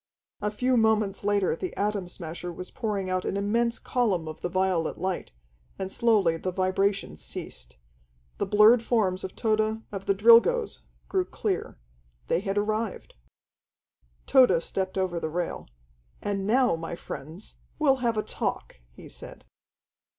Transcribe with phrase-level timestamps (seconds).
[0.41, 4.49] A few moments later the Atom Smasher was pouring out an immense column of the
[4.49, 5.31] violet light,
[5.77, 7.77] and slowly the vibration ceased.
[8.39, 11.77] The blurred forms of Tode, of the Drilgoes grew clear.
[12.29, 13.13] They had arrived.
[14.25, 15.67] Tode stepped over the rail.
[16.19, 19.45] "And now, my friends, we'll have a talk," he said.